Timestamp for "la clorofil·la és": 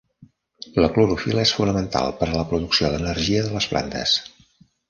0.83-1.51